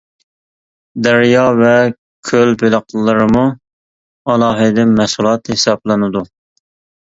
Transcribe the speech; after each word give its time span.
دەريا 1.07 1.43
ۋە 1.59 1.73
كۆل 2.31 2.55
بېلىقلىرىمۇ 2.63 3.45
ئالاھىدە 4.33 4.89
مەھسۇلات 4.99 5.57
ھېسابلىنىدۇ. 5.57 6.29